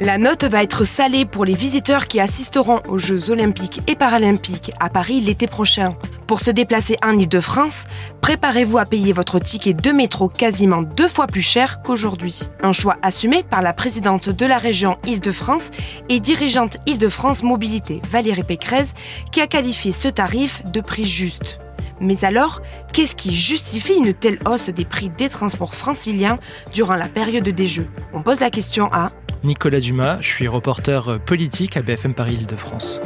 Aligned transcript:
La 0.00 0.18
note 0.18 0.42
va 0.42 0.64
être 0.64 0.82
salée 0.82 1.24
pour 1.24 1.44
les 1.44 1.54
visiteurs 1.54 2.08
qui 2.08 2.18
assisteront 2.18 2.80
aux 2.88 2.98
Jeux 2.98 3.30
olympiques 3.30 3.80
et 3.86 3.94
paralympiques 3.94 4.72
à 4.80 4.90
Paris 4.90 5.20
l'été 5.20 5.46
prochain. 5.46 5.94
Pour 6.26 6.40
se 6.40 6.50
déplacer 6.50 6.96
en 7.00 7.16
Ile-de-France, 7.16 7.84
préparez-vous 8.20 8.78
à 8.78 8.86
payer 8.86 9.12
votre 9.12 9.38
ticket 9.38 9.72
de 9.72 9.92
métro 9.92 10.26
quasiment 10.26 10.82
deux 10.82 11.08
fois 11.08 11.28
plus 11.28 11.42
cher 11.42 11.80
qu'aujourd'hui. 11.84 12.40
Un 12.60 12.72
choix 12.72 12.96
assumé 13.02 13.44
par 13.44 13.62
la 13.62 13.72
présidente 13.72 14.30
de 14.30 14.46
la 14.46 14.58
région 14.58 14.98
Île-de-France 15.06 15.70
et 16.08 16.18
dirigeante 16.18 16.76
Île-de-France 16.86 17.44
Mobilité, 17.44 18.02
Valérie 18.10 18.42
Pécresse, 18.42 18.94
qui 19.30 19.40
a 19.40 19.46
qualifié 19.46 19.92
ce 19.92 20.08
tarif 20.08 20.64
de 20.64 20.80
prix 20.80 21.06
juste. 21.06 21.60
Mais 22.00 22.24
alors, 22.24 22.62
qu'est-ce 22.92 23.14
qui 23.14 23.32
justifie 23.32 23.94
une 23.94 24.12
telle 24.12 24.40
hausse 24.44 24.70
des 24.70 24.84
prix 24.84 25.10
des 25.10 25.28
transports 25.28 25.76
franciliens 25.76 26.40
durant 26.72 26.96
la 26.96 27.08
période 27.08 27.48
des 27.48 27.68
Jeux? 27.68 27.88
On 28.12 28.22
pose 28.22 28.40
la 28.40 28.50
question 28.50 28.92
à 28.92 29.12
Nicolas 29.44 29.80
Dumas, 29.80 30.22
je 30.22 30.28
suis 30.28 30.48
reporter 30.48 31.20
politique 31.20 31.76
à 31.76 31.82
BFM 31.82 32.14
Paris 32.14 32.34
Île-de-France. 32.40 33.02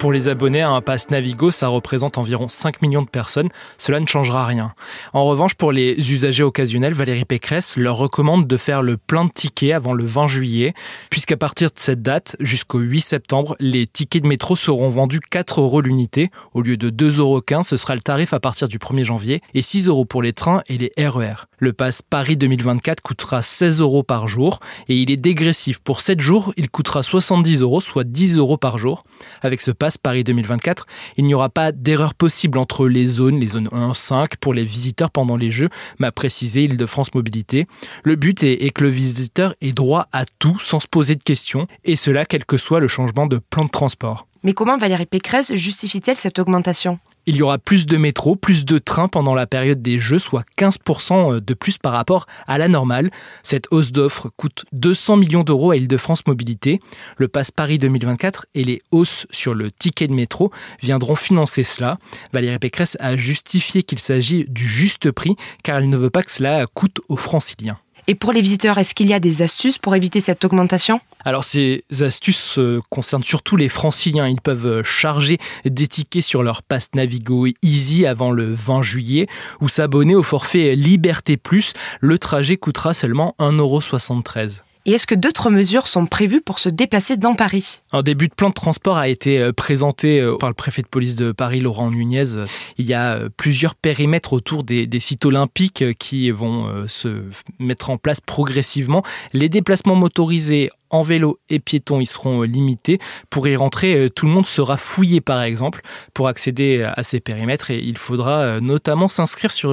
Pour 0.00 0.12
les 0.12 0.28
abonnés 0.28 0.62
à 0.62 0.70
un 0.70 0.80
pass 0.80 1.10
Navigo, 1.10 1.50
ça 1.50 1.68
représente 1.68 2.16
environ 2.16 2.48
5 2.48 2.80
millions 2.80 3.02
de 3.02 3.08
personnes. 3.10 3.50
Cela 3.76 4.00
ne 4.00 4.06
changera 4.06 4.46
rien. 4.46 4.72
En 5.12 5.26
revanche, 5.26 5.54
pour 5.56 5.72
les 5.72 5.92
usagers 6.10 6.42
occasionnels, 6.42 6.94
Valérie 6.94 7.26
Pécresse 7.26 7.76
leur 7.76 7.98
recommande 7.98 8.46
de 8.46 8.56
faire 8.56 8.80
le 8.80 8.96
plein 8.96 9.26
de 9.26 9.30
tickets 9.30 9.74
avant 9.74 9.92
le 9.92 10.02
20 10.02 10.26
juillet, 10.26 10.72
puisqu'à 11.10 11.36
partir 11.36 11.68
de 11.68 11.78
cette 11.78 12.00
date, 12.00 12.34
jusqu'au 12.40 12.78
8 12.78 13.00
septembre, 13.00 13.56
les 13.60 13.86
tickets 13.86 14.22
de 14.22 14.28
métro 14.28 14.56
seront 14.56 14.88
vendus 14.88 15.20
4 15.20 15.60
euros 15.60 15.82
l'unité. 15.82 16.30
Au 16.54 16.62
lieu 16.62 16.78
de 16.78 16.88
2,15 16.88 17.18
euros, 17.18 17.42
ce 17.62 17.76
sera 17.76 17.94
le 17.94 18.00
tarif 18.00 18.32
à 18.32 18.40
partir 18.40 18.68
du 18.68 18.78
1er 18.78 19.04
janvier, 19.04 19.42
et 19.52 19.60
6 19.60 19.88
euros 19.88 20.06
pour 20.06 20.22
les 20.22 20.32
trains 20.32 20.62
et 20.66 20.78
les 20.78 20.92
RER. 20.96 21.34
E 21.42 21.50
le 21.58 21.74
pass 21.74 22.00
Paris 22.00 22.38
2024 22.38 23.02
coûtera 23.02 23.42
16 23.42 23.82
euros 23.82 24.02
par 24.02 24.28
jour, 24.28 24.60
et 24.88 24.96
il 24.96 25.10
est 25.10 25.18
dégressif. 25.18 25.78
Pour 25.78 26.00
7 26.00 26.18
jours, 26.18 26.54
il 26.56 26.70
coûtera 26.70 27.02
70 27.02 27.60
euros, 27.60 27.82
soit 27.82 28.04
10 28.04 28.38
euros 28.38 28.56
par 28.56 28.78
jour. 28.78 29.04
Avec 29.42 29.60
ce 29.60 29.70
pass, 29.70 29.89
Paris 29.98 30.24
2024, 30.24 30.86
il 31.16 31.24
n'y 31.24 31.34
aura 31.34 31.48
pas 31.48 31.72
d'erreur 31.72 32.14
possible 32.14 32.58
entre 32.58 32.88
les 32.88 33.06
zones, 33.06 33.38
les 33.40 33.48
zones 33.48 33.68
1, 33.72 33.94
5 33.94 34.36
pour 34.36 34.54
les 34.54 34.64
visiteurs 34.64 35.10
pendant 35.10 35.36
les 35.36 35.50
Jeux, 35.50 35.68
m'a 35.98 36.12
précisé 36.12 36.64
Île-de-France 36.64 37.14
Mobilité. 37.14 37.66
Le 38.04 38.16
but 38.16 38.42
est, 38.42 38.70
que 38.70 38.84
le 38.84 38.90
visiteur 38.90 39.54
ait 39.60 39.72
droit 39.72 40.06
à 40.12 40.24
tout 40.38 40.58
sans 40.58 40.80
se 40.80 40.86
poser 40.86 41.14
de 41.14 41.22
questions, 41.22 41.66
et 41.84 41.96
cela 41.96 42.24
quel 42.24 42.44
que 42.44 42.56
soit 42.56 42.80
le 42.80 42.88
changement 42.88 43.26
de 43.26 43.38
plan 43.38 43.64
de 43.64 43.70
transport. 43.70 44.26
Mais 44.42 44.54
comment 44.54 44.78
Valérie 44.78 45.06
Pécresse 45.06 45.54
justifie-t-elle 45.54 46.16
cette 46.16 46.38
augmentation? 46.38 46.98
Il 47.26 47.36
y 47.36 47.42
aura 47.42 47.58
plus 47.58 47.86
de 47.86 47.96
métro, 47.96 48.36
plus 48.36 48.64
de 48.64 48.78
trains 48.78 49.08
pendant 49.08 49.34
la 49.34 49.46
période 49.46 49.82
des 49.82 49.98
Jeux, 49.98 50.18
soit 50.18 50.44
15% 50.58 51.40
de 51.40 51.54
plus 51.54 51.78
par 51.78 51.92
rapport 51.92 52.26
à 52.46 52.58
la 52.58 52.68
normale. 52.68 53.10
Cette 53.42 53.66
hausse 53.70 53.92
d'offres 53.92 54.30
coûte 54.36 54.64
200 54.72 55.16
millions 55.16 55.42
d'euros 55.42 55.70
à 55.70 55.76
Île-de-France 55.76 56.26
Mobilité. 56.26 56.80
Le 57.16 57.28
Pass 57.28 57.50
Paris 57.50 57.78
2024 57.78 58.46
et 58.54 58.64
les 58.64 58.82
hausses 58.90 59.26
sur 59.30 59.54
le 59.54 59.70
ticket 59.70 60.08
de 60.08 60.14
métro 60.14 60.50
viendront 60.80 61.14
financer 61.14 61.64
cela. 61.64 61.98
Valérie 62.32 62.58
Pécresse 62.58 62.96
a 63.00 63.16
justifié 63.16 63.82
qu'il 63.82 63.98
s'agit 63.98 64.46
du 64.48 64.66
juste 64.66 65.10
prix 65.10 65.36
car 65.62 65.78
elle 65.78 65.88
ne 65.88 65.96
veut 65.96 66.10
pas 66.10 66.22
que 66.22 66.32
cela 66.32 66.66
coûte 66.66 67.00
aux 67.08 67.16
franciliens. 67.16 67.78
Et 68.06 68.14
pour 68.14 68.32
les 68.32 68.40
visiteurs, 68.40 68.78
est-ce 68.78 68.94
qu'il 68.94 69.08
y 69.08 69.14
a 69.14 69.20
des 69.20 69.42
astuces 69.42 69.78
pour 69.78 69.94
éviter 69.94 70.20
cette 70.20 70.44
augmentation? 70.44 71.00
Alors 71.24 71.44
ces 71.44 71.84
astuces 72.00 72.58
euh, 72.58 72.80
concernent 72.88 73.22
surtout 73.22 73.56
les 73.56 73.68
franciliens. 73.68 74.26
Ils 74.26 74.40
peuvent 74.40 74.66
euh, 74.66 74.82
charger 74.82 75.38
des 75.64 75.86
tickets 75.86 76.22
sur 76.22 76.42
leur 76.42 76.62
passe 76.62 76.88
Navigo 76.94 77.46
Easy 77.62 78.06
avant 78.06 78.30
le 78.30 78.52
20 78.52 78.82
juillet 78.82 79.26
ou 79.60 79.68
s'abonner 79.68 80.14
au 80.14 80.22
forfait 80.22 80.74
Liberté 80.76 81.36
Plus. 81.36 81.74
Le 82.00 82.18
trajet 82.18 82.56
coûtera 82.56 82.94
seulement 82.94 83.34
1,73€. 83.38 84.62
Et 84.86 84.92
est-ce 84.92 85.06
que 85.06 85.14
d'autres 85.14 85.50
mesures 85.50 85.86
sont 85.86 86.06
prévues 86.06 86.40
pour 86.40 86.58
se 86.58 86.70
déplacer 86.70 87.18
dans 87.18 87.34
Paris? 87.34 87.82
Un 87.92 88.02
début 88.02 88.28
de 88.28 88.34
plan 88.34 88.48
de 88.48 88.54
transport 88.54 88.96
a 88.96 89.08
été 89.08 89.38
euh, 89.38 89.52
présenté 89.52 90.20
euh, 90.20 90.38
par 90.38 90.48
le 90.48 90.54
préfet 90.54 90.80
de 90.80 90.86
police 90.86 91.16
de 91.16 91.32
Paris, 91.32 91.60
Laurent 91.60 91.90
Nunez. 91.90 92.46
Il 92.78 92.86
y 92.86 92.94
a 92.94 93.12
euh, 93.12 93.28
plusieurs 93.36 93.74
périmètres 93.74 94.32
autour 94.32 94.64
des, 94.64 94.88
sites 95.00 95.26
olympiques 95.26 95.84
qui 95.98 96.30
vont 96.30 96.64
se 96.86 97.22
mettre 97.58 97.90
en 97.90 97.96
place 97.96 98.20
progressivement. 98.20 99.02
Les 99.32 99.48
déplacements 99.48 99.94
motorisés 99.94 100.68
en 100.90 101.02
vélo 101.02 101.38
et 101.48 101.58
piétons 101.58 102.00
y 102.00 102.06
seront 102.06 102.42
limités. 102.42 102.98
Pour 103.30 103.48
y 103.48 103.56
rentrer, 103.56 104.10
tout 104.14 104.26
le 104.26 104.32
monde 104.32 104.46
sera 104.46 104.76
fouillé 104.76 105.20
par 105.20 105.42
exemple 105.42 105.80
pour 106.12 106.28
accéder 106.28 106.82
à 106.82 107.02
ces 107.02 107.20
périmètres 107.20 107.70
et 107.70 107.78
il 107.78 107.96
faudra 107.96 108.60
notamment 108.60 109.08
s'inscrire 109.08 109.52
sur 109.52 109.70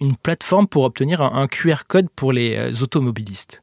une 0.00 0.16
plateforme 0.16 0.68
pour 0.68 0.84
obtenir 0.84 1.22
un 1.22 1.46
QR 1.48 1.84
code 1.88 2.08
pour 2.14 2.32
les 2.32 2.82
automobilistes. 2.82 3.62